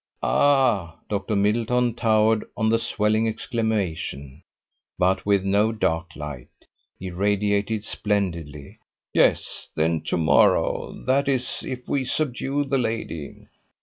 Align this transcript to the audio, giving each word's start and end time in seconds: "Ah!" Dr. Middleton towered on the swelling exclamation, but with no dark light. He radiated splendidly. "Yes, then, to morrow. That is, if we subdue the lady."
"Ah!" 0.23 0.97
Dr. 1.09 1.35
Middleton 1.35 1.93
towered 1.93 2.43
on 2.57 2.69
the 2.69 2.79
swelling 2.79 3.27
exclamation, 3.27 4.41
but 4.97 5.27
with 5.27 5.43
no 5.43 5.71
dark 5.71 6.15
light. 6.15 6.49
He 6.97 7.11
radiated 7.11 7.83
splendidly. 7.83 8.79
"Yes, 9.13 9.69
then, 9.75 10.01
to 10.05 10.17
morrow. 10.17 10.91
That 11.05 11.27
is, 11.29 11.63
if 11.63 11.87
we 11.87 12.03
subdue 12.03 12.63
the 12.65 12.79
lady." 12.79 13.45